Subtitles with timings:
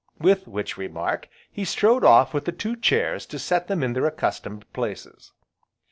[0.17, 4.07] with which remark he strode off with the two chairs to set them in their
[4.07, 5.31] accustomed places.